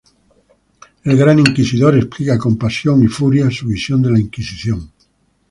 El 1.03 1.15
Gran 1.15 1.37
Inquisidor 1.37 1.95
explica 1.95 2.35
con 2.39 2.57
pasión 2.57 3.03
y 3.03 3.07
furia 3.07 3.51
su 3.51 3.67
visión 3.67 4.01
de 4.01 4.09
la 4.09 4.19
Inquisición. 4.19 4.91